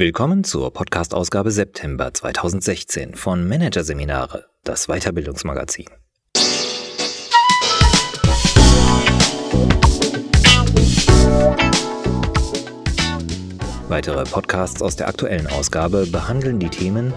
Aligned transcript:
Willkommen 0.00 0.44
zur 0.44 0.72
Podcast-Ausgabe 0.72 1.50
September 1.50 2.14
2016 2.14 3.16
von 3.16 3.46
Managerseminare, 3.46 4.46
das 4.64 4.86
Weiterbildungsmagazin. 4.86 5.88
Weitere 13.88 14.24
Podcasts 14.24 14.80
aus 14.80 14.96
der 14.96 15.06
aktuellen 15.06 15.46
Ausgabe 15.48 16.06
behandeln 16.06 16.58
die 16.58 16.70
Themen 16.70 17.12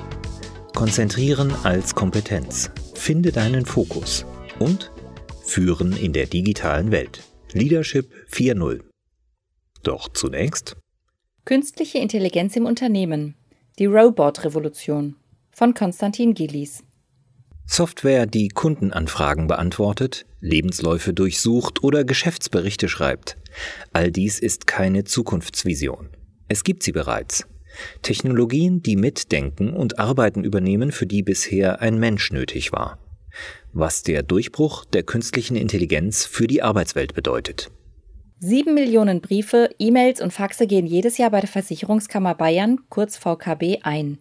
Konzentrieren 0.75 1.53
als 1.63 1.95
Kompetenz, 1.95 2.69
finde 2.95 3.31
deinen 3.31 3.65
Fokus 3.65 4.25
und 4.59 4.91
Führen 5.45 5.95
in 5.95 6.11
der 6.11 6.25
digitalen 6.25 6.91
Welt. 6.91 7.23
Leadership 7.53 8.11
4.0. 8.29 8.81
Doch 9.83 10.09
zunächst 10.09 10.75
Künstliche 11.45 11.97
Intelligenz 11.97 12.55
im 12.55 12.65
Unternehmen. 12.65 13.35
Die 13.77 13.85
Robot-Revolution 13.85 15.17
von 15.51 15.73
Konstantin 15.73 16.33
Gillies. 16.33 16.85
Software, 17.65 18.25
die 18.25 18.47
Kundenanfragen 18.47 19.47
beantwortet, 19.47 20.25
Lebensläufe 20.39 21.11
durchsucht 21.13 21.83
oder 21.83 22.05
Geschäftsberichte 22.05 22.87
schreibt. 22.87 23.35
All 23.91 24.09
dies 24.09 24.39
ist 24.39 24.67
keine 24.67 25.03
Zukunftsvision. 25.03 26.11
Es 26.47 26.63
gibt 26.63 26.81
sie 26.81 26.93
bereits. 26.93 27.45
Technologien, 28.03 28.81
die 28.81 28.95
mitdenken 28.95 29.73
und 29.73 29.99
Arbeiten 29.99 30.45
übernehmen, 30.45 30.93
für 30.93 31.07
die 31.07 31.23
bisher 31.23 31.81
ein 31.81 31.99
Mensch 31.99 32.31
nötig 32.31 32.71
war. 32.71 32.99
Was 33.73 34.01
der 34.01 34.23
Durchbruch 34.23 34.85
der 34.85 35.03
künstlichen 35.03 35.57
Intelligenz 35.57 36.25
für 36.25 36.47
die 36.47 36.61
Arbeitswelt 36.63 37.13
bedeutet. 37.13 37.69
Sieben 38.45 38.73
Millionen 38.73 39.21
Briefe, 39.21 39.69
E-Mails 39.79 40.19
und 40.19 40.33
Faxe 40.33 40.67
gehen 40.67 40.85
jedes 40.85 41.17
Jahr 41.17 41.29
bei 41.29 41.39
der 41.39 41.47
Versicherungskammer 41.47 42.35
Bayern, 42.35 42.81
kurz 42.89 43.15
VKB, 43.15 43.83
ein. 43.83 44.19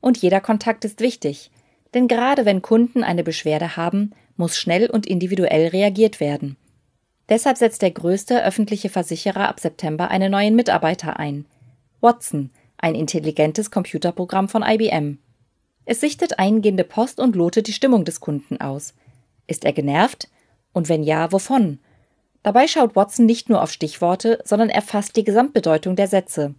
Und 0.00 0.16
jeder 0.18 0.40
Kontakt 0.40 0.84
ist 0.84 1.00
wichtig. 1.00 1.50
Denn 1.92 2.06
gerade 2.06 2.44
wenn 2.44 2.62
Kunden 2.62 3.02
eine 3.02 3.24
Beschwerde 3.24 3.76
haben, 3.76 4.12
muss 4.36 4.56
schnell 4.56 4.88
und 4.88 5.06
individuell 5.06 5.66
reagiert 5.66 6.20
werden. 6.20 6.56
Deshalb 7.28 7.58
setzt 7.58 7.82
der 7.82 7.90
größte 7.90 8.44
öffentliche 8.44 8.90
Versicherer 8.90 9.48
ab 9.48 9.58
September 9.58 10.08
einen 10.08 10.30
neuen 10.30 10.54
Mitarbeiter 10.54 11.18
ein. 11.18 11.44
Watson, 12.00 12.50
ein 12.78 12.94
intelligentes 12.94 13.72
Computerprogramm 13.72 14.48
von 14.48 14.62
IBM. 14.62 15.18
Es 15.84 15.98
sichtet 15.98 16.38
eingehende 16.38 16.84
Post 16.84 17.18
und 17.18 17.34
lotet 17.34 17.66
die 17.66 17.72
Stimmung 17.72 18.04
des 18.04 18.20
Kunden 18.20 18.60
aus. 18.60 18.94
Ist 19.48 19.64
er 19.64 19.72
genervt? 19.72 20.28
Und 20.72 20.88
wenn 20.88 21.02
ja, 21.02 21.32
wovon? 21.32 21.80
Dabei 22.44 22.68
schaut 22.68 22.94
Watson 22.94 23.24
nicht 23.24 23.48
nur 23.48 23.62
auf 23.62 23.72
Stichworte, 23.72 24.38
sondern 24.44 24.68
erfasst 24.68 25.16
die 25.16 25.24
Gesamtbedeutung 25.24 25.96
der 25.96 26.08
Sätze. 26.08 26.54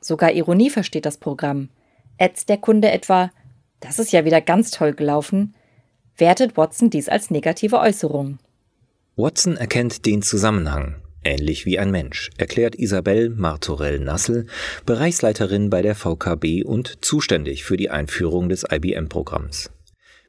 Sogar 0.00 0.32
Ironie 0.32 0.70
versteht 0.70 1.04
das 1.04 1.18
Programm. 1.18 1.68
Ätzt 2.16 2.48
der 2.48 2.56
Kunde 2.56 2.90
etwa, 2.90 3.30
das 3.80 3.98
ist 3.98 4.12
ja 4.12 4.24
wieder 4.24 4.40
ganz 4.40 4.70
toll 4.70 4.94
gelaufen, 4.94 5.54
wertet 6.16 6.56
Watson 6.56 6.88
dies 6.88 7.10
als 7.10 7.30
negative 7.30 7.78
Äußerung. 7.78 8.38
Watson 9.16 9.58
erkennt 9.58 10.06
den 10.06 10.22
Zusammenhang, 10.22 11.02
ähnlich 11.22 11.66
wie 11.66 11.78
ein 11.78 11.90
Mensch, 11.90 12.30
erklärt 12.38 12.74
Isabel 12.74 13.28
Martorell-Nassel, 13.28 14.46
Bereichsleiterin 14.86 15.68
bei 15.68 15.82
der 15.82 15.96
VKB 15.96 16.64
und 16.64 17.04
zuständig 17.04 17.64
für 17.64 17.76
die 17.76 17.90
Einführung 17.90 18.48
des 18.48 18.64
IBM-Programms. 18.70 19.70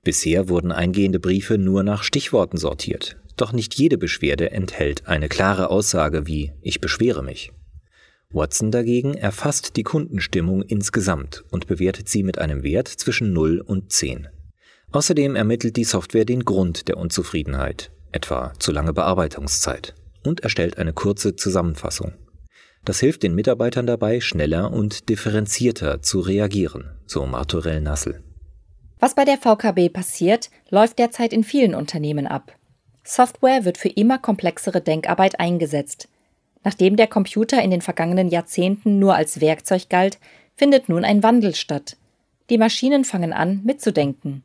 Bisher 0.03 0.49
wurden 0.49 0.73
eingehende 0.73 1.21
Briefe 1.21 1.57
nur 1.57 1.83
nach 1.83 2.03
Stichworten 2.03 2.57
sortiert. 2.57 3.20
Doch 3.41 3.53
nicht 3.53 3.73
jede 3.73 3.97
Beschwerde 3.97 4.51
enthält 4.51 5.07
eine 5.07 5.27
klare 5.27 5.71
Aussage 5.71 6.27
wie 6.27 6.51
ich 6.61 6.79
beschwere 6.79 7.23
mich. 7.23 7.51
Watson 8.29 8.69
dagegen 8.69 9.15
erfasst 9.15 9.77
die 9.77 9.81
Kundenstimmung 9.81 10.61
insgesamt 10.61 11.43
und 11.49 11.65
bewertet 11.65 12.07
sie 12.07 12.21
mit 12.21 12.37
einem 12.37 12.61
Wert 12.61 12.87
zwischen 12.87 13.33
0 13.33 13.59
und 13.61 13.91
10. 13.91 14.27
Außerdem 14.91 15.35
ermittelt 15.35 15.75
die 15.75 15.85
Software 15.85 16.23
den 16.23 16.45
Grund 16.45 16.87
der 16.87 16.97
Unzufriedenheit, 16.97 17.91
etwa 18.11 18.53
zu 18.59 18.71
lange 18.71 18.93
Bearbeitungszeit, 18.93 19.95
und 20.23 20.41
erstellt 20.41 20.77
eine 20.77 20.93
kurze 20.93 21.35
Zusammenfassung. 21.35 22.13
Das 22.85 22.99
hilft 22.99 23.23
den 23.23 23.33
Mitarbeitern 23.33 23.87
dabei, 23.87 24.21
schneller 24.21 24.71
und 24.71 25.09
differenzierter 25.09 26.03
zu 26.03 26.19
reagieren, 26.19 26.91
so 27.07 27.25
Martorell 27.25 27.81
Nassel. 27.81 28.21
Was 28.99 29.15
bei 29.15 29.25
der 29.25 29.39
VKB 29.39 29.91
passiert, 29.91 30.51
läuft 30.69 30.99
derzeit 30.99 31.33
in 31.33 31.43
vielen 31.43 31.73
Unternehmen 31.73 32.27
ab. 32.27 32.55
Software 33.11 33.65
wird 33.65 33.77
für 33.77 33.89
immer 33.89 34.19
komplexere 34.19 34.79
Denkarbeit 34.79 35.37
eingesetzt. 35.37 36.07
Nachdem 36.63 36.95
der 36.95 37.07
Computer 37.07 37.61
in 37.61 37.69
den 37.69 37.81
vergangenen 37.81 38.29
Jahrzehnten 38.29 38.99
nur 38.99 39.15
als 39.15 39.41
Werkzeug 39.41 39.89
galt, 39.89 40.17
findet 40.55 40.87
nun 40.87 41.03
ein 41.03 41.21
Wandel 41.21 41.53
statt. 41.53 41.97
Die 42.49 42.57
Maschinen 42.57 43.03
fangen 43.03 43.33
an, 43.33 43.59
mitzudenken. 43.65 44.43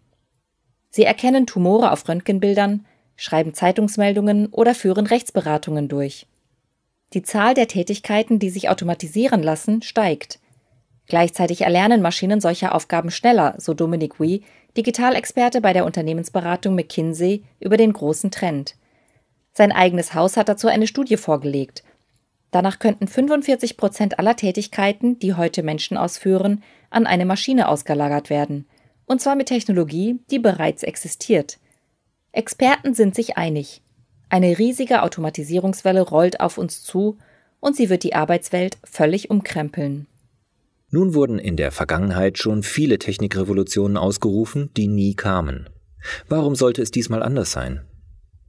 Sie 0.91 1.05
erkennen 1.05 1.47
Tumore 1.47 1.93
auf 1.93 2.09
Röntgenbildern, 2.09 2.85
schreiben 3.15 3.55
Zeitungsmeldungen 3.55 4.49
oder 4.49 4.75
führen 4.75 5.07
Rechtsberatungen 5.07 5.87
durch. 5.87 6.27
Die 7.15 7.23
Zahl 7.23 7.55
der 7.55 7.69
Tätigkeiten, 7.69 8.41
die 8.41 8.51
sich 8.51 8.69
automatisieren 8.69 9.45
lassen, 9.45 9.83
steigt. 9.83 10.41
Gleichzeitig 11.07 11.61
erlernen 11.61 12.03
Maschinen 12.03 12.41
solche 12.41 12.75
Aufgaben 12.75 13.13
schneller, 13.13 13.55
so 13.59 13.75
Dominic 13.75 14.19
Wee, 14.19 14.43
Digitalexperte 14.77 15.61
bei 15.61 15.73
der 15.73 15.85
Unternehmensberatung 15.85 16.75
McKinsey, 16.75 17.45
über 17.61 17.77
den 17.77 17.93
großen 17.93 18.31
Trend. 18.31 18.77
Sein 19.53 19.73
eigenes 19.73 20.15
Haus 20.15 20.37
hat 20.37 20.49
dazu 20.49 20.69
eine 20.69 20.87
Studie 20.87 21.17
vorgelegt. 21.17 21.83
Danach 22.51 22.79
könnten 22.79 23.09
45 23.09 23.77
Prozent 23.77 24.19
aller 24.19 24.37
Tätigkeiten, 24.37 25.19
die 25.19 25.35
heute 25.35 25.63
Menschen 25.63 25.97
ausführen, 25.97 26.63
an 26.91 27.07
eine 27.07 27.27
Maschine 27.27 27.69
ausgelagert 27.69 28.31
werden. 28.31 28.67
Und 29.07 29.21
zwar 29.21 29.35
mit 29.35 29.49
Technologie, 29.49 30.21
die 30.31 30.39
bereits 30.39 30.83
existiert. 30.83 31.59
Experten 32.33 32.95
sind 32.95 33.15
sich 33.15 33.37
einig. 33.37 33.83
Eine 34.29 34.59
riesige 34.59 35.03
Automatisierungswelle 35.03 36.03
rollt 36.03 36.41
auf 36.41 36.59
uns 36.59 36.83
zu 36.83 37.17
und 37.61 37.77
sie 37.77 37.89
wird 37.89 38.03
die 38.03 38.15
Arbeitswelt 38.15 38.79
völlig 38.85 39.31
umkrempeln. 39.31 40.07
Nun 40.91 41.15
wurden 41.15 41.39
in 41.39 41.57
der 41.57 41.73
Vergangenheit 41.73 42.39
schon 42.39 42.63
viele 42.63 42.99
Technikrevolutionen 42.99 43.97
ausgerufen, 43.97 44.71
die 44.77 44.87
nie 44.87 45.15
kamen. 45.15 45.69
Warum 46.29 46.55
sollte 46.55 46.83
es 46.83 46.93
diesmal 46.93 47.23
anders 47.23 47.51
sein? 47.51 47.83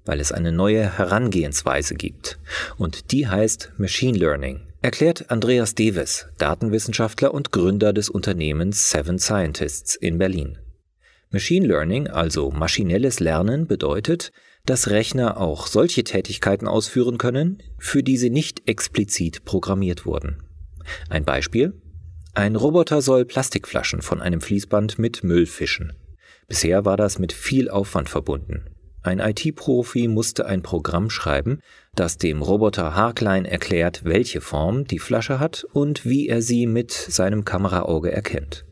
Weil 0.06 0.20
es 0.20 0.32
eine 0.32 0.52
neue 0.52 0.98
Herangehensweise 0.98 1.96
gibt. 1.96 2.38
Und 2.78 3.12
die 3.12 3.28
heißt 3.28 3.74
Machine 3.78 4.18
Learning, 4.18 4.62
erklärt 4.84 5.32
Andreas 5.32 5.74
Deves, 5.74 6.28
Datenwissenschaftler 6.38 7.34
und 7.34 7.52
Gründer 7.52 7.92
des 7.92 8.10
Unternehmens 8.10 8.92
Seven 8.92 9.18
Scientists 9.18 9.96
in 9.96 10.20
Berlin. 10.20 10.60
Machine 11.32 11.68
Learning, 11.68 12.08
also 12.08 12.52
maschinelles 12.52 13.20
Lernen, 13.20 13.68
bedeutet, 13.68 14.32
dass 14.66 14.90
Rechner 14.90 15.38
auch 15.38 15.66
solche 15.66 16.04
Tätigkeiten 16.04 16.68
ausführen 16.68 17.18
können, 17.18 17.64
für 17.80 18.04
die 18.04 18.18
sie 18.18 18.30
nicht 18.30 18.70
explizit 18.70 19.44
programmiert 19.44 20.06
wurden. 20.06 20.44
Ein 21.10 21.26
Beispiel 21.26 21.74
ein 22.38 22.56
Roboter 22.56 23.02
soll 23.02 23.26
Plastikflaschen 23.26 24.04
von 24.04 24.22
einem 24.22 24.42
Fließband 24.42 25.00
mit 25.00 25.24
Müll 25.24 25.48
fischen. 25.48 25.94
Bisher 26.48 26.86
war 26.86 26.96
das 26.96 27.18
mit 27.18 27.34
viel 27.34 27.68
Aufwand 27.68 28.10
verbunden. 28.10 28.66
Ein 29.02 29.18
IT-Profi 29.20 30.08
musste 30.08 30.46
ein 30.46 30.62
Programm 30.62 31.10
schreiben, 31.10 31.62
das 31.96 32.20
dem 32.20 32.44
Roboter 32.44 32.94
haarklein 32.94 33.46
erklärt, 33.46 34.06
welche 34.06 34.40
Form 34.40 34.86
die 34.86 35.00
Flasche 35.00 35.40
hat 35.40 35.66
und 35.74 36.06
wie 36.06 36.28
er 36.28 36.44
sie 36.44 36.68
mit 36.68 36.92
seinem 36.92 37.44
Kameraauge 37.44 38.12
erkennt. 38.12 38.66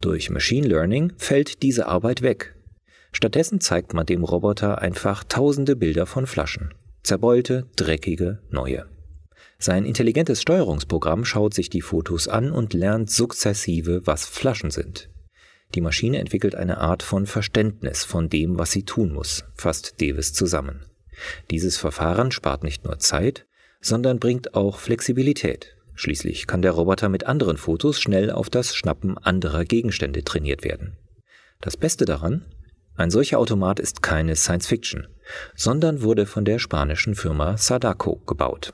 Durch 0.00 0.28
Machine 0.28 0.66
Learning 0.66 1.12
fällt 1.16 1.62
diese 1.62 1.86
Arbeit 1.86 2.22
weg. 2.22 2.56
Stattdessen 3.12 3.60
zeigt 3.60 3.94
man 3.94 4.06
dem 4.06 4.24
Roboter 4.24 4.82
einfach 4.82 5.22
tausende 5.22 5.76
Bilder 5.76 6.06
von 6.06 6.26
Flaschen. 6.26 6.74
Zerbeulte, 7.04 7.66
dreckige, 7.76 8.40
neue. 8.50 8.86
Sein 9.62 9.84
intelligentes 9.84 10.40
Steuerungsprogramm 10.40 11.26
schaut 11.26 11.52
sich 11.52 11.68
die 11.68 11.82
Fotos 11.82 12.28
an 12.28 12.50
und 12.50 12.72
lernt 12.72 13.10
sukzessive, 13.10 14.06
was 14.06 14.24
Flaschen 14.24 14.70
sind. 14.70 15.10
Die 15.74 15.82
Maschine 15.82 16.18
entwickelt 16.18 16.54
eine 16.54 16.78
Art 16.78 17.02
von 17.02 17.26
Verständnis 17.26 18.02
von 18.04 18.30
dem, 18.30 18.58
was 18.58 18.70
sie 18.70 18.84
tun 18.84 19.12
muss, 19.12 19.44
fasst 19.54 20.00
Davis 20.00 20.32
zusammen. 20.32 20.86
Dieses 21.50 21.76
Verfahren 21.76 22.32
spart 22.32 22.64
nicht 22.64 22.84
nur 22.84 22.98
Zeit, 23.00 23.46
sondern 23.82 24.18
bringt 24.18 24.54
auch 24.54 24.78
Flexibilität. 24.78 25.76
Schließlich 25.94 26.46
kann 26.46 26.62
der 26.62 26.72
Roboter 26.72 27.10
mit 27.10 27.26
anderen 27.26 27.58
Fotos 27.58 28.00
schnell 28.00 28.30
auf 28.30 28.48
das 28.48 28.74
Schnappen 28.74 29.18
anderer 29.18 29.66
Gegenstände 29.66 30.24
trainiert 30.24 30.64
werden. 30.64 30.96
Das 31.60 31.76
Beste 31.76 32.06
daran? 32.06 32.46
Ein 32.96 33.10
solcher 33.10 33.38
Automat 33.38 33.78
ist 33.78 34.02
keine 34.02 34.36
Science 34.36 34.66
Fiction, 34.66 35.06
sondern 35.54 36.00
wurde 36.00 36.24
von 36.24 36.46
der 36.46 36.58
spanischen 36.58 37.14
Firma 37.14 37.58
Sadako 37.58 38.22
gebaut. 38.26 38.72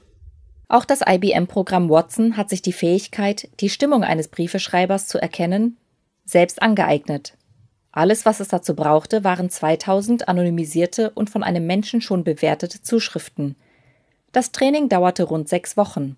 Auch 0.68 0.84
das 0.84 1.00
IBM-Programm 1.06 1.88
Watson 1.88 2.36
hat 2.36 2.50
sich 2.50 2.60
die 2.60 2.72
Fähigkeit, 2.72 3.48
die 3.60 3.68
Stimmung 3.68 4.02
eines 4.02 4.28
Briefeschreibers 4.28 5.06
zu 5.06 5.18
erkennen, 5.18 5.76
selbst 6.24 6.60
angeeignet. 6.60 7.36
Alles, 7.92 8.26
was 8.26 8.40
es 8.40 8.48
dazu 8.48 8.74
brauchte, 8.74 9.24
waren 9.24 9.48
2000 9.48 10.28
anonymisierte 10.28 11.10
und 11.10 11.30
von 11.30 11.42
einem 11.42 11.66
Menschen 11.66 12.00
schon 12.00 12.24
bewertete 12.24 12.82
Zuschriften. 12.82 13.56
Das 14.32 14.52
Training 14.52 14.88
dauerte 14.88 15.22
rund 15.22 15.48
sechs 15.48 15.76
Wochen. 15.76 16.16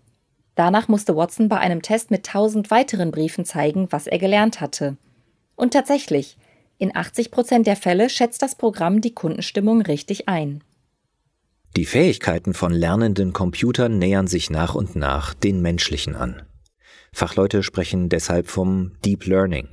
Danach 0.54 0.88
musste 0.88 1.14
Watson 1.14 1.48
bei 1.48 1.58
einem 1.58 1.82
Test 1.82 2.10
mit 2.10 2.26
tausend 2.26 2.72
weiteren 2.72 3.12
Briefen 3.12 3.44
zeigen, 3.44 3.86
was 3.90 4.08
er 4.08 4.18
gelernt 4.18 4.60
hatte. 4.60 4.96
Und 5.54 5.72
tatsächlich, 5.72 6.36
in 6.78 6.96
80 6.96 7.30
Prozent 7.30 7.66
der 7.66 7.76
Fälle 7.76 8.08
schätzt 8.08 8.42
das 8.42 8.56
Programm 8.56 9.00
die 9.00 9.14
Kundenstimmung 9.14 9.82
richtig 9.82 10.28
ein. 10.28 10.64
Die 11.76 11.86
Fähigkeiten 11.86 12.54
von 12.54 12.72
lernenden 12.72 13.32
Computern 13.32 13.98
nähern 13.98 14.26
sich 14.26 14.50
nach 14.50 14.74
und 14.74 14.96
nach 14.96 15.34
den 15.34 15.60
menschlichen 15.60 16.16
an. 16.16 16.42
Fachleute 17.12 17.62
sprechen 17.62 18.08
deshalb 18.08 18.48
vom 18.48 18.92
Deep 19.04 19.26
Learning. 19.26 19.68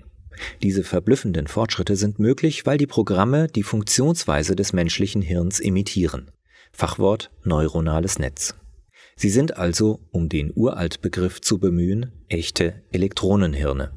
Diese 0.61 0.83
verblüffenden 0.83 1.47
Fortschritte 1.47 1.95
sind 1.95 2.19
möglich, 2.19 2.65
weil 2.65 2.77
die 2.77 2.87
Programme 2.87 3.47
die 3.47 3.63
Funktionsweise 3.63 4.55
des 4.55 4.73
menschlichen 4.73 5.21
Hirns 5.21 5.59
imitieren. 5.59 6.31
Fachwort 6.71 7.31
neuronales 7.43 8.19
Netz. 8.19 8.55
Sie 9.15 9.29
sind 9.29 9.55
also, 9.57 10.01
um 10.11 10.27
den 10.27 10.51
Uraltbegriff 10.53 11.39
zu 11.39 11.57
bemühen, 11.57 12.11
echte 12.27 12.83
Elektronenhirne. 12.91 13.91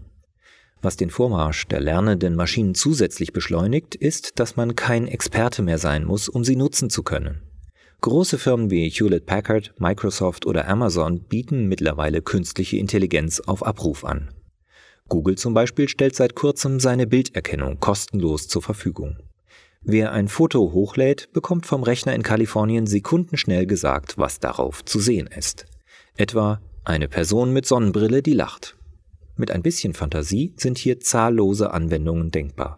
Was 0.81 0.97
den 0.97 1.11
Vormarsch 1.11 1.67
der 1.67 1.81
lernenden 1.81 2.37
Maschinen 2.37 2.77
zusätzlich 2.77 3.33
beschleunigt, 3.33 3.97
ist, 3.97 4.39
dass 4.39 4.55
man 4.55 4.77
kein 4.77 5.09
Experte 5.09 5.63
mehr 5.63 5.79
sein 5.79 6.05
muss, 6.05 6.29
um 6.29 6.45
sie 6.45 6.55
nutzen 6.55 6.89
zu 6.89 7.03
können. 7.03 7.43
Große 8.01 8.39
Firmen 8.39 8.71
wie 8.71 8.89
Hewlett 8.89 9.27
Packard, 9.27 9.75
Microsoft 9.79 10.47
oder 10.47 10.69
Amazon 10.69 11.19
bieten 11.19 11.67
mittlerweile 11.67 12.23
künstliche 12.23 12.77
Intelligenz 12.77 13.41
auf 13.41 13.67
Abruf 13.67 14.05
an. 14.05 14.29
Google 15.09 15.37
zum 15.37 15.53
Beispiel 15.53 15.89
stellt 15.89 16.15
seit 16.15 16.37
kurzem 16.37 16.79
seine 16.79 17.09
Bilderkennung 17.09 17.81
kostenlos 17.81 18.47
zur 18.47 18.63
Verfügung. 18.63 19.17
Wer 19.83 20.13
ein 20.13 20.29
Foto 20.29 20.73
hochlädt, 20.73 21.33
bekommt 21.33 21.67
vom 21.67 21.83
Rechner 21.83 22.15
in 22.15 22.23
Kalifornien 22.23 22.87
sekundenschnell 22.87 23.67
gesagt, 23.67 24.17
was 24.17 24.39
darauf 24.39 24.85
zu 24.85 25.01
sehen 25.01 25.27
ist. 25.27 25.67
Etwa 26.17 26.61
eine 26.85 27.09
Person 27.09 27.53
mit 27.53 27.67
Sonnenbrille, 27.67 28.23
die 28.23 28.33
lacht. 28.33 28.77
Mit 29.37 29.51
ein 29.51 29.63
bisschen 29.63 29.95
Fantasie 29.95 30.53
sind 30.57 30.79
hier 30.79 31.01
zahllose 31.01 31.73
Anwendungen 31.73 32.31
denkbar. 32.31 32.78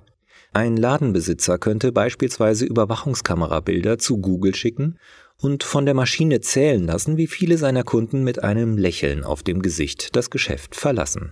Ein 0.53 0.77
Ladenbesitzer 0.77 1.59
könnte 1.59 1.93
beispielsweise 1.93 2.65
Überwachungskamerabilder 2.65 3.99
zu 3.99 4.19
Google 4.19 4.55
schicken 4.55 4.99
und 5.41 5.63
von 5.63 5.85
der 5.85 5.95
Maschine 5.95 6.41
zählen 6.41 6.85
lassen, 6.87 7.17
wie 7.17 7.29
viele 7.29 7.57
seiner 7.57 7.85
Kunden 7.85 8.25
mit 8.25 8.43
einem 8.43 8.77
Lächeln 8.77 9.23
auf 9.23 9.43
dem 9.43 9.63
Gesicht 9.63 10.17
das 10.17 10.29
Geschäft 10.29 10.75
verlassen. 10.75 11.31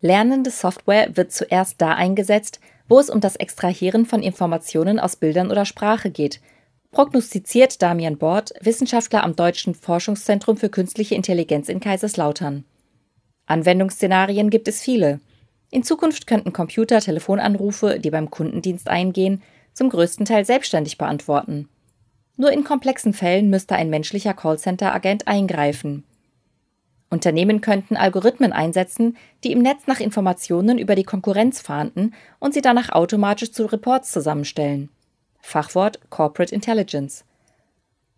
Lernende 0.00 0.50
Software 0.50 1.16
wird 1.16 1.32
zuerst 1.32 1.80
da 1.80 1.92
eingesetzt, 1.92 2.60
wo 2.88 2.98
es 2.98 3.10
um 3.10 3.20
das 3.20 3.36
Extrahieren 3.36 4.06
von 4.06 4.22
Informationen 4.22 4.98
aus 4.98 5.16
Bildern 5.16 5.50
oder 5.50 5.64
Sprache 5.64 6.10
geht, 6.10 6.40
prognostiziert 6.90 7.82
Damian 7.82 8.18
Bord, 8.18 8.52
Wissenschaftler 8.60 9.22
am 9.22 9.36
Deutschen 9.36 9.74
Forschungszentrum 9.74 10.56
für 10.56 10.68
künstliche 10.68 11.14
Intelligenz 11.14 11.68
in 11.68 11.80
Kaiserslautern. 11.80 12.64
Anwendungsszenarien 13.46 14.48
gibt 14.48 14.68
es 14.68 14.80
viele. 14.80 15.20
In 15.74 15.82
Zukunft 15.82 16.28
könnten 16.28 16.52
Computer 16.52 17.00
Telefonanrufe, 17.00 17.98
die 17.98 18.12
beim 18.12 18.30
Kundendienst 18.30 18.88
eingehen, 18.88 19.42
zum 19.72 19.88
größten 19.88 20.24
Teil 20.24 20.44
selbstständig 20.44 20.98
beantworten. 20.98 21.68
Nur 22.36 22.52
in 22.52 22.62
komplexen 22.62 23.12
Fällen 23.12 23.50
müsste 23.50 23.74
ein 23.74 23.90
menschlicher 23.90 24.34
Callcenter-Agent 24.34 25.26
eingreifen. 25.26 26.04
Unternehmen 27.10 27.60
könnten 27.60 27.96
Algorithmen 27.96 28.52
einsetzen, 28.52 29.16
die 29.42 29.50
im 29.50 29.62
Netz 29.62 29.88
nach 29.88 29.98
Informationen 29.98 30.78
über 30.78 30.94
die 30.94 31.02
Konkurrenz 31.02 31.60
fahnden 31.60 32.14
und 32.38 32.54
sie 32.54 32.62
danach 32.62 32.90
automatisch 32.90 33.50
zu 33.50 33.66
Reports 33.66 34.12
zusammenstellen. 34.12 34.90
Fachwort 35.40 36.08
Corporate 36.08 36.54
Intelligence. 36.54 37.24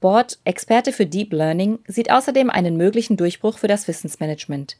Board, 0.00 0.40
Experte 0.44 0.92
für 0.92 1.06
Deep 1.06 1.32
Learning, 1.32 1.78
sieht 1.88 2.10
außerdem 2.10 2.50
einen 2.50 2.76
möglichen 2.76 3.16
Durchbruch 3.16 3.56
für 3.56 3.66
das 3.66 3.88
Wissensmanagement. 3.88 4.76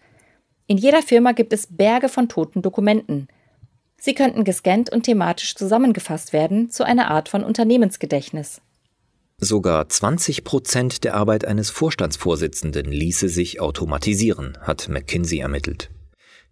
In 0.69 0.79
jeder 0.79 1.03
Firma 1.03 1.33
gibt 1.33 1.53
es 1.53 1.69
Berge 1.71 2.09
von 2.09 2.29
toten 2.29 2.61
Dokumenten. 2.61 3.29
Sie 3.99 4.15
könnten 4.15 4.43
gescannt 4.43 4.93
und 4.93 5.05
thematisch 5.05 5.55
zusammengefasst 5.55 6.33
werden 6.33 6.71
zu 6.71 6.85
einer 6.85 7.11
Art 7.11 7.29
von 7.29 7.45
Unternehmensgedächtnis. 7.45 8.61
Sogar 9.39 9.89
20 9.89 10.45
Prozent 10.45 11.05
der 11.05 11.15
Arbeit 11.15 11.45
eines 11.45 11.71
Vorstandsvorsitzenden 11.71 12.91
ließe 12.91 13.29
sich 13.29 13.61
automatisieren, 13.61 14.59
hat 14.61 14.89
McKinsey 14.89 15.39
ermittelt. 15.39 15.91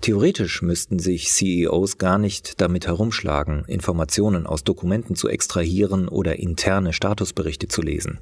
Theoretisch 0.00 0.62
müssten 0.62 0.99
sich 0.99 1.31
CEOs 1.31 1.99
gar 1.99 2.19
nicht 2.19 2.60
damit 2.60 2.87
herumschlagen, 2.87 3.64
Informationen 3.64 4.46
aus 4.46 4.62
Dokumenten 4.62 5.17
zu 5.17 5.28
extrahieren 5.28 6.08
oder 6.08 6.38
interne 6.38 6.93
Statusberichte 6.93 7.69
zu 7.69 7.81
lesen. 7.81 8.19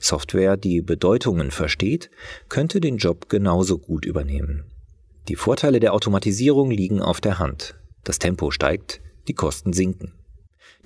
Software, 0.00 0.56
die 0.56 0.80
Bedeutungen 0.80 1.50
versteht, 1.50 2.10
könnte 2.48 2.80
den 2.80 2.96
Job 2.96 3.28
genauso 3.28 3.78
gut 3.78 4.04
übernehmen. 4.06 4.64
Die 5.28 5.36
Vorteile 5.36 5.80
der 5.80 5.94
Automatisierung 5.94 6.70
liegen 6.70 7.00
auf 7.00 7.20
der 7.20 7.38
Hand. 7.38 7.76
Das 8.04 8.18
Tempo 8.18 8.50
steigt, 8.50 9.00
die 9.26 9.32
Kosten 9.32 9.72
sinken. 9.72 10.12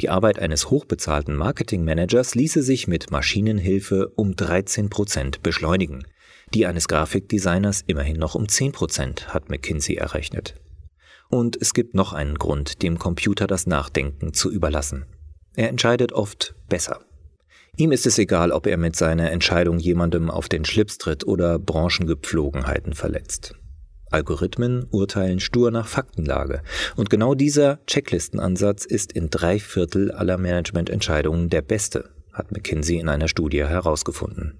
Die 0.01 0.11
Arbeit 0.11 0.39
eines 0.39 0.71
hochbezahlten 0.71 1.35
Marketingmanagers 1.35 2.37
ließe 2.37 2.63
sich 2.63 2.87
mit 2.87 3.11
Maschinenhilfe 3.11 4.13
um 4.15 4.37
13 4.37 4.91
Prozent 4.91 5.43
beschleunigen. 5.43 6.07
Die 6.55 6.67
eines 6.67 6.87
Grafikdesigners 6.87 7.83
immerhin 7.89 8.17
noch 8.17 8.37
um 8.37 8.49
10 8.49 8.71
Prozent, 8.71 9.35
hat 9.35 9.51
McKinsey 9.51 9.97
errechnet. 9.97 10.55
Und 11.29 11.61
es 11.61 11.75
gibt 11.75 11.95
noch 11.95 12.13
einen 12.13 12.39
Grund, 12.39 12.83
dem 12.83 12.99
Computer 12.99 13.49
das 13.49 13.67
Nachdenken 13.67 14.33
zu 14.35 14.53
überlassen. 14.53 15.07
Er 15.57 15.69
entscheidet 15.69 16.13
oft 16.13 16.55
besser. 16.69 17.01
Ihm 17.77 17.91
ist 17.91 18.07
es 18.07 18.19
egal, 18.19 18.53
ob 18.53 18.69
er 18.69 18.77
mit 18.77 18.95
seiner 18.95 19.33
Entscheidung 19.33 19.79
jemandem 19.79 20.31
auf 20.31 20.49
den 20.49 20.65
Schlips 20.65 20.97
tritt 20.99 21.27
oder 21.27 21.59
Branchengepflogenheiten 21.59 22.95
verletzt. 22.95 23.58
Algorithmen 24.11 24.87
urteilen 24.91 25.41
stur 25.41 25.71
nach 25.71 25.87
Faktenlage. 25.87 26.63
Und 26.97 27.11
genau 27.11 27.35
dieser 27.35 27.79
Checklistenansatz 27.87 28.85
ist 28.85 29.13
in 29.13 29.31
drei 29.31 29.59
Viertel 29.59 30.13
aller 30.13 30.39
Managemententscheidungen 30.39 31.51
der 31.51 31.63
beste, 31.63 32.11
hat 32.33 32.53
McKinsey 32.53 32.99
in 32.99 33.09
einer 33.09 33.29
Studie 33.29 33.65
herausgefunden. 33.65 34.59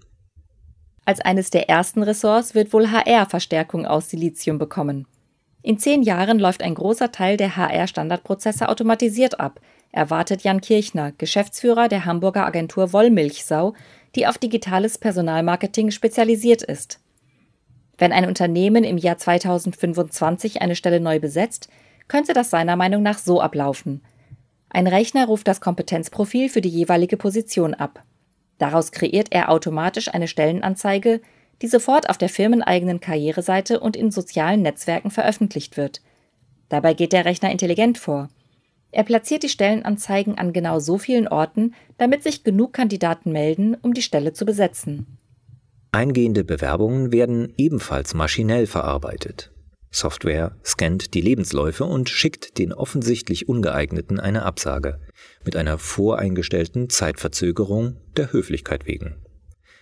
Als 1.05 1.21
eines 1.21 1.51
der 1.51 1.69
ersten 1.69 2.03
Ressorts 2.03 2.55
wird 2.55 2.73
wohl 2.73 2.91
HR 2.91 3.27
Verstärkung 3.27 3.87
aus 3.87 4.11
Silizium 4.11 4.59
bekommen. 4.59 5.07
In 5.63 5.79
zehn 5.79 6.03
Jahren 6.03 6.39
läuft 6.39 6.63
ein 6.63 6.75
großer 6.75 7.13
Teil 7.13 7.37
der 7.37 7.57
HR-Standardprozesse 7.57 8.69
automatisiert 8.69 9.41
ab, 9.41 9.61
erwartet 9.91 10.43
Jan 10.43 10.61
Kirchner, 10.61 11.13
Geschäftsführer 11.13 11.89
der 11.89 12.05
Hamburger 12.05 12.47
Agentur 12.47 12.93
Wollmilchsau, 12.93 13.75
die 14.15 14.27
auf 14.27 14.39
digitales 14.39 14.99
Personalmarketing 14.99 15.91
spezialisiert 15.91 16.63
ist. 16.63 17.01
Wenn 17.99 18.13
ein 18.13 18.27
Unternehmen 18.27 18.85
im 18.85 18.97
Jahr 18.97 19.19
2025 19.19 20.63
eine 20.63 20.77
Stelle 20.77 21.01
neu 21.01 21.19
besetzt, 21.19 21.69
könnte 22.07 22.33
das 22.33 22.51
seiner 22.51 22.77
Meinung 22.77 23.03
nach 23.03 23.19
so 23.19 23.41
ablaufen. 23.41 24.03
Ein 24.71 24.87
Rechner 24.87 25.27
ruft 25.27 25.49
das 25.49 25.61
Kompetenzprofil 25.61 26.49
für 26.49 26.61
die 26.61 26.69
jeweilige 26.69 27.17
Position 27.17 27.75
ab. 27.75 28.05
Daraus 28.59 28.93
kreiert 28.93 29.29
er 29.31 29.51
automatisch 29.51 30.09
eine 30.09 30.29
Stellenanzeige, 30.29 31.21
die 31.61 31.69
sofort 31.69 32.09
auf 32.09 32.19
der 32.19 32.29
firmeneigenen 32.29 33.01
Karriereseite 33.01 33.81
und 33.81 33.97
in 33.97 34.11
sozialen 34.11 34.63
Netzwerken 34.63 35.11
veröffentlicht 35.11 35.77
wird. 35.77 36.01
Dabei 36.69 36.95
geht 36.95 37.13
der 37.13 37.25
Rechner 37.25 37.51
intelligent 37.51 37.99
vor. 37.99 38.29
Er 38.91 39.05
platziert 39.05 39.43
die 39.43 39.49
Stellenanzeigen 39.49 40.39
an 40.39 40.53
genau 40.53 40.79
so 40.79 40.99
vielen 40.99 41.29
Orten, 41.29 41.75
damit 41.99 42.23
sich 42.23 42.45
genug 42.45 42.73
Kandidaten 42.73 43.33
melden, 43.33 43.77
um 43.83 43.93
die 43.93 44.03
Stelle 44.03 44.33
zu 44.33 44.47
besetzen. 44.47 45.18
Eingehende 45.91 46.45
Bewerbungen 46.45 47.13
werden 47.13 47.53
ebenfalls 47.57 48.15
maschinell 48.15 48.67
verarbeitet. 48.67 49.51
Software 49.91 50.55
scannt 50.63 51.15
die 51.15 51.23
Lebensläufe 51.23 51.85
und 51.85 52.11
schickt 52.11 52.59
den 52.59 52.75
offensichtlich 52.75 53.49
ungeeigneten 53.49 54.21
eine 54.21 54.45
Absage 54.45 55.01
mit 55.45 55.57
einer 55.57 55.79
voreingestellten 55.79 56.91
Zeitverzögerung 56.91 57.97
der 58.17 58.33
Höflichkeit 58.33 58.87
wegen. 58.87 59.17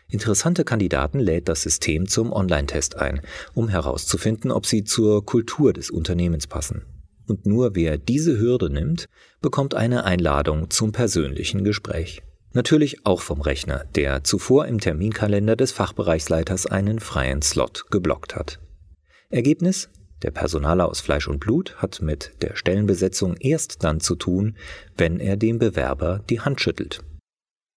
Interessante 0.09 0.63
Kandidaten 0.65 1.19
lädt 1.19 1.49
das 1.49 1.63
System 1.63 2.07
zum 2.07 2.33
Online-Test 2.33 2.97
ein, 2.97 3.21
um 3.55 3.69
herauszufinden, 3.69 4.53
ob 4.53 4.65
sie 4.65 4.85
zur 4.85 5.27
Kultur 5.27 5.73
des 5.73 5.91
Unternehmens 5.91 6.47
passen. 6.47 6.85
Und 7.27 7.45
nur 7.45 7.75
wer 7.75 7.99
diese 7.99 8.39
Hürde 8.39 8.71
nimmt, 8.71 9.09
bekommt 9.43 9.75
eine 9.75 10.05
Einladung 10.05 10.71
zum 10.71 10.93
persönlichen 10.93 11.65
Gespräch. 11.65 12.23
Natürlich 12.57 13.05
auch 13.05 13.21
vom 13.21 13.43
Rechner, 13.43 13.85
der 13.97 14.25
zuvor 14.25 14.65
im 14.65 14.81
Terminkalender 14.81 15.57
des 15.57 15.73
Fachbereichsleiters 15.73 16.65
einen 16.65 17.01
freien 17.01 17.43
Slot 17.43 17.91
geblockt 17.91 18.35
hat. 18.35 18.61
Ergebnis? 19.29 19.91
Der 20.23 20.31
Personaler 20.31 20.89
aus 20.89 21.03
Fleisch 21.03 21.29
und 21.29 21.39
Blut 21.39 21.77
hat 21.83 22.01
mit 22.01 22.33
der 22.41 22.57
Stellenbesetzung 22.57 23.37
erst 23.37 23.85
dann 23.85 24.01
zu 24.01 24.15
tun, 24.15 24.57
wenn 24.97 25.21
er 25.21 25.37
dem 25.37 25.59
Bewerber 25.59 26.25
die 26.31 26.41
Hand 26.41 26.63
schüttelt. 26.63 27.01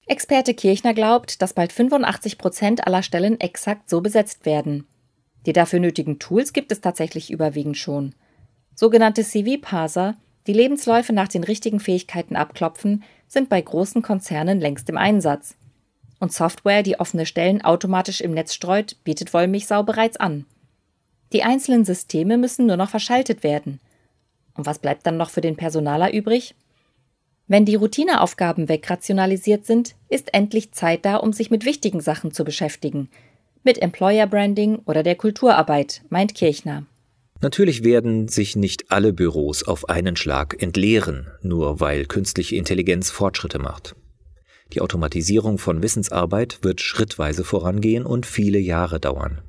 Experte 0.06 0.54
Kirchner 0.54 0.94
glaubt, 0.94 1.42
dass 1.42 1.52
bald 1.52 1.74
85 1.74 2.38
Prozent 2.38 2.88
aller 2.88 3.04
Stellen 3.04 3.38
exakt 3.42 3.90
so 3.90 4.00
besetzt 4.00 4.46
werden. 4.46 4.88
Die 5.46 5.52
dafür 5.52 5.80
nötigen 5.80 6.20
Tools 6.20 6.54
gibt 6.54 6.72
es 6.72 6.80
tatsächlich 6.80 7.32
überwiegend 7.32 7.76
schon. 7.76 8.16
Sogenannte 8.76 9.26
CV-Parser, 9.26 10.16
die 10.48 10.54
Lebensläufe 10.54 11.12
nach 11.12 11.28
den 11.28 11.44
richtigen 11.44 11.82
Fähigkeiten 11.82 12.38
abklopfen, 12.38 13.04
sind 13.30 13.48
bei 13.48 13.62
großen 13.62 14.02
Konzernen 14.02 14.60
längst 14.60 14.90
im 14.90 14.98
Einsatz. 14.98 15.56
Und 16.20 16.34
Software, 16.34 16.84
die 16.84 17.00
offene 17.00 17.26
Stellen 17.26 17.64
automatisch 17.64 18.20
im 18.20 18.34
Netz 18.34 18.54
streut, 18.54 18.98
bietet 19.06 19.34
Wollmilchsau 19.34 19.84
bereits 19.84 20.18
an. 20.18 20.46
Die 21.32 21.44
einzelnen 21.44 21.86
Systeme 21.86 22.38
müssen 22.38 22.66
nur 22.66 22.76
noch 22.76 22.90
verschaltet 22.90 23.44
werden. 23.44 23.80
Und 24.56 24.66
was 24.66 24.80
bleibt 24.80 25.06
dann 25.06 25.16
noch 25.16 25.30
für 25.30 25.42
den 25.42 25.56
Personaler 25.56 26.12
übrig? 26.12 26.56
Wenn 27.48 27.66
die 27.66 27.76
Routineaufgaben 27.76 28.68
wegrationalisiert 28.68 29.66
sind, 29.66 29.96
ist 30.10 30.34
endlich 30.34 30.72
Zeit 30.72 31.06
da, 31.06 31.16
um 31.16 31.32
sich 31.32 31.50
mit 31.50 31.66
wichtigen 31.66 32.02
Sachen 32.02 32.32
zu 32.32 32.44
beschäftigen. 32.44 33.10
Mit 33.64 33.82
Employer 33.82 34.28
Branding 34.28 34.80
oder 34.86 35.04
der 35.04 35.16
Kulturarbeit, 35.16 36.02
meint 36.10 36.36
Kirchner. 36.36 36.86
Natürlich 37.42 37.84
werden 37.84 38.28
sich 38.28 38.56
nicht 38.56 38.92
alle 38.92 39.14
Büros 39.14 39.64
auf 39.64 39.88
einen 39.88 40.18
Schlag 40.18 40.62
entleeren, 40.62 41.28
nur 41.42 41.80
weil 41.80 42.06
künstliche 42.06 42.58
Intelligenz 42.58 43.10
Fortschritte 43.12 43.60
macht. 43.60 43.96
Die 44.74 44.82
Automatisierung 44.82 45.58
von 45.58 45.82
Wissensarbeit 45.82 46.60
wird 46.62 46.82
schrittweise 46.82 47.44
vorangehen 47.44 48.06
und 48.06 48.26
viele 48.26 48.60
Jahre 48.60 49.00
dauern. 49.00 49.42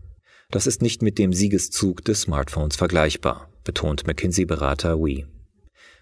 Das 0.50 0.66
ist 0.66 0.82
nicht 0.82 1.02
mit 1.02 1.18
dem 1.18 1.32
Siegeszug 1.32 2.04
des 2.04 2.23
Smartphones 2.23 2.76
vergleichbar, 2.76 3.50
betont 3.64 4.06
McKinsey-Berater 4.06 4.99
Wee. 4.99 5.26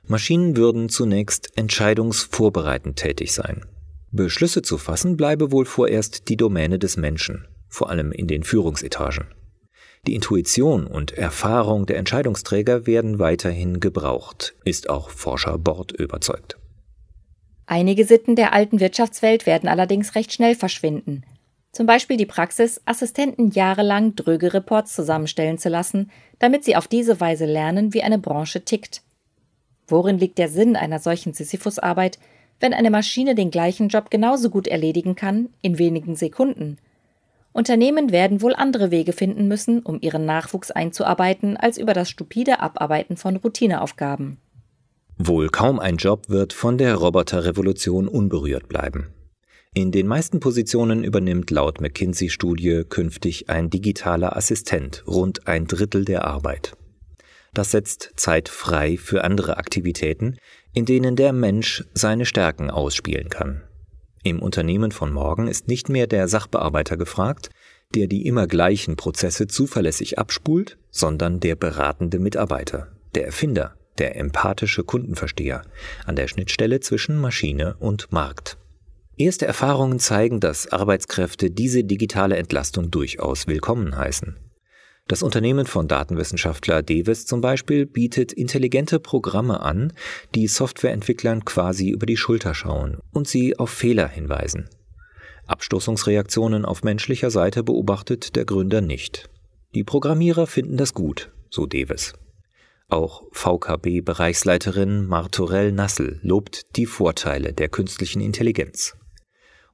Maschinen 0.07 0.57
würden 0.57 0.89
zunächst 0.89 1.57
entscheidungsvorbereitend 1.57 2.97
tätig 2.97 3.33
sein. 3.33 3.67
Beschlüsse 4.11 4.63
zu 4.63 4.79
fassen 4.79 5.17
bleibe 5.17 5.53
wohl 5.53 5.67
vorerst 5.67 6.29
die 6.29 6.37
Domäne 6.37 6.79
des 6.79 6.97
Menschen, 6.97 7.47
vor 7.69 7.91
allem 7.91 8.13
in 8.13 8.27
den 8.27 8.43
Führungsetagen. 8.43 9.27
Die 10.07 10.15
Intuition 10.15 10.87
und 10.87 11.13
Erfahrung 11.13 11.87
der 11.87 11.99
Entscheidungsträger 11.99 12.87
werden 12.87 13.19
weiterhin 13.19 13.81
gebraucht, 13.81 14.55
ist 14.65 14.89
auch 14.89 15.11
Forscher 15.11 15.59
Bord 15.59 15.93
überzeugt. 15.93 16.57
Einige 17.67 18.07
Sitten 18.07 18.35
der 18.35 18.55
alten 18.55 18.81
Wirtschaftswelt 18.81 19.45
werden 19.45 19.69
allerdings 19.69 20.15
recht 20.15 20.33
schnell 20.33 20.55
verschwinden. 20.55 21.25
Zum 21.73 21.87
Beispiel 21.87 22.17
die 22.17 22.27
Praxis, 22.27 22.81
Assistenten 22.87 23.51
jahrelang 23.51 24.17
dröge 24.17 24.55
Reports 24.55 24.95
zusammenstellen 24.95 25.59
zu 25.59 25.69
lassen, 25.69 26.11
damit 26.39 26.65
sie 26.65 26.77
auf 26.77 26.89
diese 26.89 27.21
Weise 27.21 27.45
lernen, 27.45 27.93
wie 27.93 28.03
eine 28.03 28.19
Branche 28.19 28.65
tickt. 28.65 29.03
Worin 29.87 30.19
liegt 30.19 30.39
der 30.39 30.49
Sinn 30.49 30.77
einer 30.77 30.99
solchen 30.99 31.35
Sisyphusarbeit, 31.35 32.19
wenn 32.59 32.75
eine 32.75 32.91
Maschine 32.91 33.35
den 33.35 33.51
gleichen 33.51 33.89
Job 33.89 34.11
genauso 34.11 34.51
gut 34.51 34.67
erledigen 34.67 35.15
kann, 35.15 35.51
in 35.61 35.79
wenigen 35.79 36.17
Sekunden? 36.17 36.79
Unternehmen 37.53 38.13
werden 38.13 38.43
wohl 38.43 38.55
andere 38.55 38.91
Wege 38.91 39.13
finden 39.13 39.49
müssen, 39.49 39.81
um 39.81 39.99
ihren 40.01 40.25
Nachwuchs 40.25 40.71
einzuarbeiten, 40.71 41.57
als 41.57 41.79
über 41.79 41.93
das 41.93 42.09
stupide 42.09 42.61
Abarbeiten 42.61 43.17
von 43.17 43.37
Routineaufgaben. 43.37 44.39
Wohl 45.17 45.49
kaum 45.49 45.81
ein 45.81 45.97
Job 45.97 46.29
wird 46.29 46.53
von 46.53 46.79
der 46.79 46.95
Roboterrevolution 46.95 48.07
unberührt 48.07 48.69
bleiben. 48.69 49.09
In 49.75 49.93
den 49.93 50.07
meisten 50.07 50.41
Positionen 50.41 51.05
übernimmt 51.05 51.51
laut 51.51 51.81
McKinsey-Studie 51.81 52.85
künftig 52.89 53.51
ein 53.51 53.71
digitaler 53.71 54.37
Assistent 54.37 55.05
rund 55.07 55.47
ein 55.47 55.67
Drittel 55.67 56.05
der 56.05 56.25
Arbeit. 56.25 56.77
Das 57.53 57.73
setzt 57.73 58.13
Zeit 58.17 58.49
frei 58.49 58.97
für 58.97 59.25
andere 59.25 59.57
Aktivitäten, 59.57 60.37
in 60.73 60.85
denen 60.85 61.17
der 61.17 61.33
Mensch 61.33 61.85
seine 61.95 62.25
Stärken 62.25 62.71
ausspielen 62.71 63.29
kann. 63.29 63.63
Im 64.29 64.41
Unternehmen 64.41 64.93
von 64.93 65.11
morgen 65.11 65.49
ist 65.49 65.69
nicht 65.69 65.89
mehr 65.89 66.07
der 66.07 66.29
Sachbearbeiter 66.29 66.99
gefragt, 66.99 67.49
der 67.95 68.09
die 68.09 68.27
immer 68.27 68.47
gleichen 68.47 68.95
Prozesse 68.95 69.47
zuverlässig 69.47 70.19
abspult, 70.19 70.77
sondern 70.91 71.41
der 71.41 71.55
beratende 71.55 72.19
Mitarbeiter, 72.19 72.89
der 73.15 73.25
Erfinder, 73.25 73.75
der 73.97 74.17
empathische 74.17 74.85
Kundenversteher 74.85 75.63
an 76.05 76.15
der 76.15 76.29
Schnittstelle 76.29 76.81
zwischen 76.81 77.19
Maschine 77.19 77.77
und 77.79 78.13
Markt. 78.13 78.59
Erste 79.17 79.47
Erfahrungen 79.47 79.99
zeigen, 79.99 80.41
dass 80.41 80.71
Arbeitskräfte 80.71 81.51
diese 81.51 81.83
digitale 81.83 82.37
Entlastung 82.37 82.91
durchaus 82.91 83.47
willkommen 83.47 83.97
heißen. 83.97 84.37
Das 85.09 85.23
Unternehmen 85.23 85.65
von 85.65 85.89
Datenwissenschaftler 85.89 86.83
Devis 86.83 87.25
zum 87.25 87.41
Beispiel 87.41 87.87
bietet 87.87 88.31
intelligente 88.31 89.01
Programme 89.01 89.61
an, 89.61 89.95
die 90.35 90.47
Softwareentwicklern 90.47 91.47
quasi 91.47 91.89
über 91.89 92.05
die 92.05 92.19
Schulter 92.19 92.55
schauen 92.55 92.99
und 93.11 93.27
sie 93.27 93.59
auf 93.59 93.71
Fehler 93.71 94.07
hinweisen. 94.07 94.69
Abstoßungsreaktionen 95.47 96.67
auf 96.67 96.85
menschlicher 96.85 97.31
Seite 97.31 97.63
beobachtet 97.63 98.37
der 98.37 98.45
Gründer 98.45 98.83
nicht. 98.83 99.31
Die 99.75 99.83
Programmierer 99.83 100.47
finden 100.47 100.77
das 100.77 100.93
gut, 100.93 101.33
so 101.49 101.65
Devis. 101.65 102.13
Auch 102.89 103.23
VKB-Bereichsleiterin 103.33 105.07
Martorell 105.07 105.73
Nassel 105.73 106.21
lobt 106.23 106.77
die 106.77 106.87
Vorteile 106.87 107.55
der 107.55 107.69
künstlichen 107.69 108.21
Intelligenz. 108.21 108.95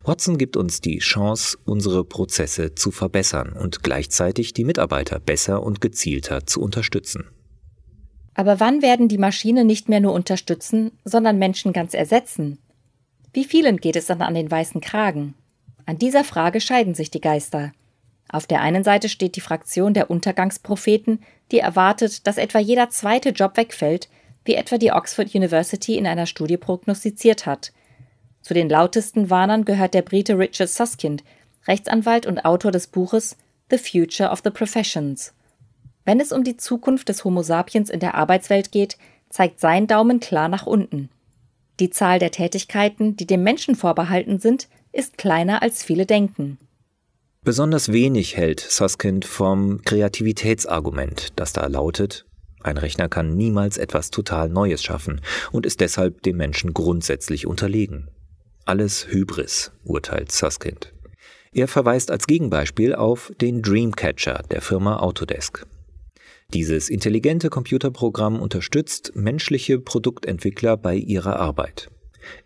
Watson 0.04 0.36
gibt 0.36 0.56
uns 0.56 0.82
die 0.82 0.98
Chance, 0.98 1.56
unsere 1.64 2.04
Prozesse 2.04 2.74
zu 2.74 2.90
verbessern 2.90 3.54
und 3.58 3.82
gleichzeitig 3.82 4.52
die 4.52 4.64
Mitarbeiter 4.64 5.18
besser 5.18 5.62
und 5.62 5.80
gezielter 5.80 6.46
zu 6.46 6.60
unterstützen. 6.60 7.24
Aber 8.34 8.60
wann 8.60 8.82
werden 8.82 9.08
die 9.08 9.18
Maschinen 9.18 9.66
nicht 9.66 9.88
mehr 9.88 10.00
nur 10.00 10.12
unterstützen, 10.12 10.92
sondern 11.04 11.38
Menschen 11.38 11.72
ganz 11.72 11.94
ersetzen? 11.94 12.58
Wie 13.32 13.44
vielen 13.44 13.78
geht 13.78 13.96
es 13.96 14.06
dann 14.06 14.20
an 14.20 14.34
den 14.34 14.50
weißen 14.50 14.80
Kragen? 14.80 15.34
An 15.86 15.98
dieser 15.98 16.24
Frage 16.24 16.60
scheiden 16.60 16.94
sich 16.94 17.10
die 17.10 17.20
Geister. 17.20 17.72
Auf 18.28 18.46
der 18.46 18.60
einen 18.60 18.84
Seite 18.84 19.08
steht 19.08 19.36
die 19.36 19.40
Fraktion 19.40 19.94
der 19.94 20.10
Untergangspropheten, 20.10 21.20
die 21.50 21.58
erwartet, 21.58 22.26
dass 22.26 22.36
etwa 22.36 22.58
jeder 22.58 22.90
zweite 22.90 23.30
Job 23.30 23.56
wegfällt, 23.56 24.08
wie 24.44 24.54
etwa 24.54 24.76
die 24.76 24.92
Oxford 24.92 25.34
University 25.34 25.96
in 25.96 26.06
einer 26.06 26.26
Studie 26.26 26.56
prognostiziert 26.56 27.46
hat. 27.46 27.72
Zu 28.44 28.52
den 28.52 28.68
lautesten 28.68 29.30
Warnern 29.30 29.64
gehört 29.64 29.94
der 29.94 30.02
Brite 30.02 30.38
Richard 30.38 30.68
Susskind, 30.68 31.24
Rechtsanwalt 31.66 32.26
und 32.26 32.44
Autor 32.44 32.72
des 32.72 32.88
Buches 32.88 33.38
The 33.70 33.78
Future 33.78 34.28
of 34.30 34.42
the 34.44 34.50
Professions. 34.50 35.32
Wenn 36.04 36.20
es 36.20 36.30
um 36.30 36.44
die 36.44 36.58
Zukunft 36.58 37.08
des 37.08 37.24
Homo 37.24 37.42
sapiens 37.42 37.88
in 37.88 38.00
der 38.00 38.14
Arbeitswelt 38.14 38.70
geht, 38.70 38.98
zeigt 39.30 39.60
sein 39.60 39.86
Daumen 39.86 40.20
klar 40.20 40.48
nach 40.48 40.66
unten. 40.66 41.08
Die 41.80 41.88
Zahl 41.88 42.18
der 42.18 42.32
Tätigkeiten, 42.32 43.16
die 43.16 43.26
dem 43.26 43.42
Menschen 43.42 43.76
vorbehalten 43.76 44.38
sind, 44.38 44.68
ist 44.92 45.16
kleiner 45.16 45.62
als 45.62 45.82
viele 45.82 46.04
denken. 46.04 46.58
Besonders 47.44 47.92
wenig 47.92 48.36
hält 48.36 48.60
Susskind 48.60 49.24
vom 49.24 49.80
Kreativitätsargument, 49.82 51.32
das 51.36 51.54
da 51.54 51.66
lautet, 51.66 52.26
ein 52.64 52.78
Rechner 52.78 53.10
kann 53.10 53.36
niemals 53.36 53.76
etwas 53.76 54.10
total 54.10 54.48
Neues 54.48 54.82
schaffen 54.82 55.20
und 55.52 55.66
ist 55.66 55.80
deshalb 55.80 56.22
dem 56.22 56.38
Menschen 56.38 56.72
grundsätzlich 56.72 57.46
unterlegen. 57.46 58.08
Alles 58.66 59.08
Hybris, 59.10 59.72
urteilt 59.84 60.32
Susskind. 60.32 60.94
Er 61.52 61.68
verweist 61.68 62.10
als 62.10 62.26
Gegenbeispiel 62.26 62.94
auf 62.94 63.30
den 63.38 63.60
Dreamcatcher 63.60 64.42
der 64.50 64.62
Firma 64.62 65.00
Autodesk. 65.00 65.66
Dieses 66.54 66.88
intelligente 66.88 67.50
Computerprogramm 67.50 68.40
unterstützt 68.40 69.12
menschliche 69.14 69.78
Produktentwickler 69.78 70.78
bei 70.78 70.96
ihrer 70.96 71.36
Arbeit. 71.36 71.90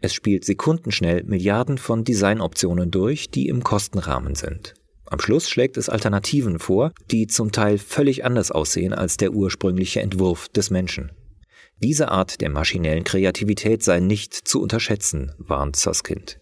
Es 0.01 0.13
spielt 0.13 0.45
sekundenschnell 0.45 1.23
Milliarden 1.23 1.79
von 1.79 2.03
Designoptionen 2.03 2.91
durch, 2.91 3.31
die 3.31 3.47
im 3.47 3.63
Kostenrahmen 3.63 4.35
sind. 4.35 4.75
Am 5.07 5.21
Schluss 5.21 5.49
schlägt 5.49 5.77
es 5.77 5.89
Alternativen 5.89 6.59
vor, 6.59 6.93
die 7.13 7.29
zum 7.29 7.53
Teil 7.53 7.79
völlig 7.79 8.25
anders 8.25 8.51
aussehen 8.51 8.93
als 8.93 9.19
der 9.19 9.33
ursprüngliche 9.33 10.01
Entwurf 10.01 10.49
des 10.49 10.71
Menschen. 10.71 11.13
Diese 11.81 12.11
Art 12.11 12.41
der 12.41 12.51
maschinellen 12.51 13.05
Kreativität 13.05 13.83
sei 13.83 14.01
nicht 14.01 14.35
zu 14.35 14.61
unterschätzen, 14.61 15.33
warnt 15.39 15.77
Susskind. 15.77 16.41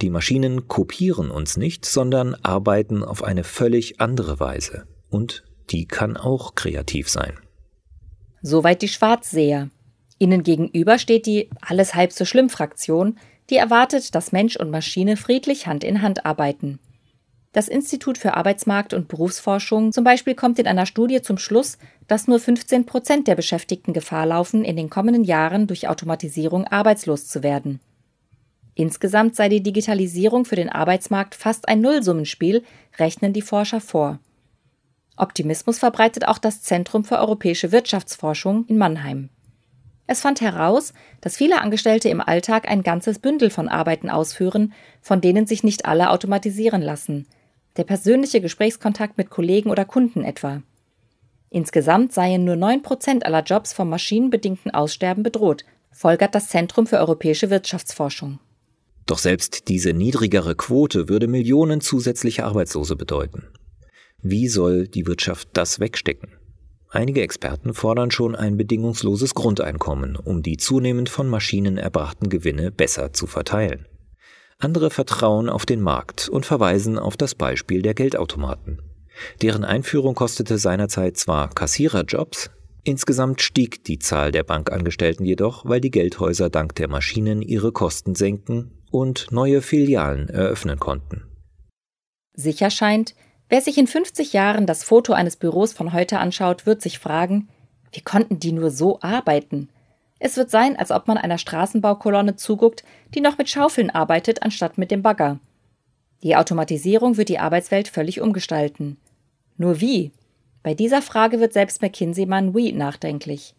Die 0.00 0.10
Maschinen 0.10 0.68
kopieren 0.68 1.30
uns 1.30 1.56
nicht, 1.56 1.84
sondern 1.84 2.34
arbeiten 2.36 3.02
auf 3.02 3.24
eine 3.24 3.44
völlig 3.44 4.00
andere 4.00 4.38
Weise. 4.38 4.86
Und 5.08 5.44
die 5.70 5.86
kann 5.86 6.16
auch 6.16 6.54
kreativ 6.54 7.08
sein. 7.08 7.38
Soweit 8.42 8.82
die 8.82 8.88
Schwarzseher. 8.88 9.70
Ihnen 10.18 10.42
gegenüber 10.42 10.98
steht 10.98 11.26
die 11.26 11.50
Alles 11.60 11.94
halb 11.94 12.12
so 12.12 12.24
schlimm 12.24 12.48
Fraktion, 12.48 13.18
die 13.50 13.56
erwartet, 13.56 14.14
dass 14.14 14.32
Mensch 14.32 14.56
und 14.56 14.70
Maschine 14.70 15.16
friedlich 15.16 15.66
Hand 15.66 15.82
in 15.82 16.02
Hand 16.02 16.24
arbeiten. 16.24 16.78
Das 17.56 17.68
Institut 17.68 18.18
für 18.18 18.34
Arbeitsmarkt 18.34 18.92
und 18.92 19.08
Berufsforschung 19.08 19.90
zum 19.90 20.04
Beispiel 20.04 20.34
kommt 20.34 20.58
in 20.58 20.66
einer 20.66 20.84
Studie 20.84 21.22
zum 21.22 21.38
Schluss, 21.38 21.78
dass 22.06 22.28
nur 22.28 22.38
15 22.38 22.84
Prozent 22.84 23.28
der 23.28 23.34
Beschäftigten 23.34 23.94
Gefahr 23.94 24.26
laufen, 24.26 24.62
in 24.62 24.76
den 24.76 24.90
kommenden 24.90 25.24
Jahren 25.24 25.66
durch 25.66 25.88
Automatisierung 25.88 26.66
arbeitslos 26.66 27.28
zu 27.28 27.42
werden. 27.42 27.80
Insgesamt 28.74 29.36
sei 29.36 29.48
die 29.48 29.62
Digitalisierung 29.62 30.44
für 30.44 30.56
den 30.56 30.68
Arbeitsmarkt 30.68 31.34
fast 31.34 31.66
ein 31.66 31.80
Nullsummenspiel, 31.80 32.62
rechnen 32.98 33.32
die 33.32 33.40
Forscher 33.40 33.80
vor. 33.80 34.18
Optimismus 35.16 35.78
verbreitet 35.78 36.28
auch 36.28 36.36
das 36.36 36.60
Zentrum 36.60 37.04
für 37.04 37.18
europäische 37.18 37.72
Wirtschaftsforschung 37.72 38.66
in 38.66 38.76
Mannheim. 38.76 39.30
Es 40.06 40.20
fand 40.20 40.42
heraus, 40.42 40.92
dass 41.22 41.38
viele 41.38 41.62
Angestellte 41.62 42.10
im 42.10 42.20
Alltag 42.20 42.68
ein 42.68 42.82
ganzes 42.82 43.18
Bündel 43.18 43.48
von 43.48 43.68
Arbeiten 43.68 44.10
ausführen, 44.10 44.74
von 45.00 45.22
denen 45.22 45.46
sich 45.46 45.64
nicht 45.64 45.86
alle 45.86 46.10
automatisieren 46.10 46.82
lassen 46.82 47.26
der 47.76 47.84
persönliche 47.84 48.40
Gesprächskontakt 48.40 49.18
mit 49.18 49.30
Kollegen 49.30 49.70
oder 49.70 49.84
Kunden 49.84 50.24
etwa. 50.24 50.62
Insgesamt 51.50 52.12
seien 52.12 52.44
nur 52.44 52.56
9 52.56 52.82
Prozent 52.82 53.24
aller 53.24 53.42
Jobs 53.42 53.72
vom 53.72 53.88
maschinenbedingten 53.88 54.72
Aussterben 54.72 55.22
bedroht, 55.22 55.64
folgert 55.92 56.34
das 56.34 56.48
Zentrum 56.48 56.86
für 56.86 56.98
europäische 56.98 57.50
Wirtschaftsforschung. 57.50 58.38
Doch 59.06 59.18
selbst 59.18 59.68
diese 59.68 59.92
niedrigere 59.92 60.56
Quote 60.56 61.08
würde 61.08 61.28
Millionen 61.28 61.80
zusätzliche 61.80 62.44
Arbeitslose 62.44 62.96
bedeuten. 62.96 63.44
Wie 64.20 64.48
soll 64.48 64.88
die 64.88 65.06
Wirtschaft 65.06 65.48
das 65.52 65.78
wegstecken? 65.78 66.30
Einige 66.90 67.22
Experten 67.22 67.74
fordern 67.74 68.10
schon 68.10 68.34
ein 68.34 68.56
bedingungsloses 68.56 69.34
Grundeinkommen, 69.34 70.16
um 70.16 70.42
die 70.42 70.56
zunehmend 70.56 71.08
von 71.08 71.28
Maschinen 71.28 71.78
erbrachten 71.78 72.28
Gewinne 72.28 72.70
besser 72.72 73.12
zu 73.12 73.26
verteilen. 73.26 73.86
Andere 74.58 74.88
vertrauen 74.88 75.50
auf 75.50 75.66
den 75.66 75.82
Markt 75.82 76.30
und 76.30 76.46
verweisen 76.46 76.98
auf 76.98 77.18
das 77.18 77.34
Beispiel 77.34 77.82
der 77.82 77.92
Geldautomaten. 77.92 78.80
Deren 79.42 79.64
Einführung 79.64 80.14
kostete 80.14 80.56
seinerzeit 80.56 81.18
zwar 81.18 81.50
Kassiererjobs, 81.50 82.50
insgesamt 82.82 83.42
stieg 83.42 83.84
die 83.84 83.98
Zahl 83.98 84.32
der 84.32 84.44
Bankangestellten 84.44 85.26
jedoch, 85.26 85.66
weil 85.66 85.80
die 85.80 85.90
Geldhäuser 85.90 86.48
dank 86.48 86.74
der 86.74 86.88
Maschinen 86.88 87.42
ihre 87.42 87.70
Kosten 87.70 88.14
senken 88.14 88.70
und 88.90 89.30
neue 89.30 89.60
Filialen 89.60 90.30
eröffnen 90.30 90.78
konnten. 90.78 91.24
Sicher 92.34 92.70
scheint, 92.70 93.14
wer 93.50 93.60
sich 93.60 93.76
in 93.76 93.86
50 93.86 94.32
Jahren 94.32 94.66
das 94.66 94.84
Foto 94.84 95.12
eines 95.12 95.36
Büros 95.36 95.74
von 95.74 95.92
heute 95.92 96.18
anschaut, 96.18 96.64
wird 96.64 96.80
sich 96.80 96.98
fragen, 96.98 97.48
wie 97.92 98.02
konnten 98.02 98.40
die 98.40 98.52
nur 98.52 98.70
so 98.70 99.00
arbeiten? 99.00 99.68
Es 100.18 100.36
wird 100.36 100.50
sein, 100.50 100.76
als 100.76 100.90
ob 100.90 101.08
man 101.08 101.18
einer 101.18 101.38
Straßenbaukolonne 101.38 102.36
zuguckt, 102.36 102.84
die 103.14 103.20
noch 103.20 103.38
mit 103.38 103.48
Schaufeln 103.48 103.90
arbeitet, 103.90 104.42
anstatt 104.42 104.78
mit 104.78 104.90
dem 104.90 105.02
Bagger. 105.02 105.38
Die 106.22 106.36
Automatisierung 106.36 107.16
wird 107.16 107.28
die 107.28 107.38
Arbeitswelt 107.38 107.88
völlig 107.88 108.20
umgestalten. 108.20 108.96
Nur 109.58 109.80
wie? 109.80 110.12
Bei 110.62 110.74
dieser 110.74 111.02
Frage 111.02 111.38
wird 111.38 111.52
selbst 111.52 111.82
McKinsey-Mann 111.82 112.54
Wee 112.54 112.72
nachdenklich. 112.72 113.54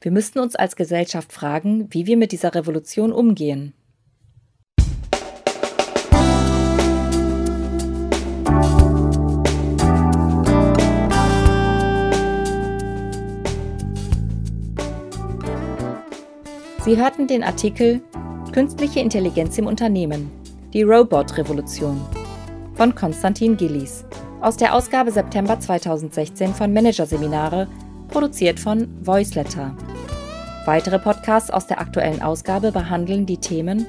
Wir 0.00 0.10
müssten 0.10 0.38
uns 0.38 0.56
als 0.56 0.76
Gesellschaft 0.76 1.32
fragen, 1.32 1.88
wie 1.92 2.06
wir 2.06 2.16
mit 2.16 2.32
dieser 2.32 2.54
Revolution 2.54 3.12
umgehen. 3.12 3.74
Sie 16.88 16.96
hörten 16.96 17.26
den 17.26 17.44
Artikel 17.44 18.00
Künstliche 18.50 19.00
Intelligenz 19.00 19.58
im 19.58 19.66
Unternehmen. 19.66 20.30
Die 20.72 20.84
Robot-Revolution 20.84 22.00
von 22.76 22.94
Konstantin 22.94 23.58
Gillies 23.58 24.06
aus 24.40 24.56
der 24.56 24.74
Ausgabe 24.74 25.12
September 25.12 25.60
2016 25.60 26.54
von 26.54 26.72
Managerseminare, 26.72 27.68
produziert 28.08 28.58
von 28.58 28.88
Voiceletter. 29.02 29.76
Weitere 30.64 30.98
Podcasts 30.98 31.50
aus 31.50 31.66
der 31.66 31.78
aktuellen 31.78 32.22
Ausgabe 32.22 32.72
behandeln 32.72 33.26
die 33.26 33.36
Themen 33.36 33.84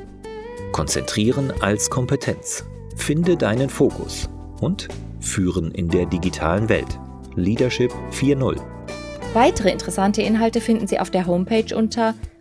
Konzentrieren 0.73 1.53
als 1.61 1.89
Kompetenz. 1.89 2.65
Finde 2.97 3.37
deinen 3.37 3.69
Fokus. 3.69 4.27
Und 4.59 4.89
Führen 5.21 5.71
in 5.71 5.87
der 5.87 6.05
digitalen 6.05 6.67
Welt. 6.67 6.99
Leadership 7.37 7.93
4.0. 8.11 8.59
Weitere 9.33 9.71
interessante 9.71 10.21
Inhalte 10.21 10.59
finden 10.59 10.85
Sie 10.85 10.99
auf 10.99 11.11
der 11.11 11.27
Homepage 11.27 11.73
unter 11.73 12.13